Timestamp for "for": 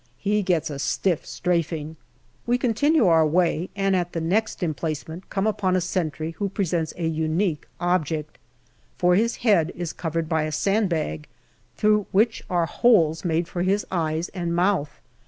8.97-9.13, 13.47-13.61